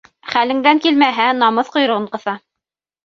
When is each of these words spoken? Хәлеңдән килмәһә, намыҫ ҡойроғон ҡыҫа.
Хәлеңдән 0.29 0.81
килмәһә, 0.85 1.27
намыҫ 1.43 1.71
ҡойроғон 1.77 2.09
ҡыҫа. 2.17 2.37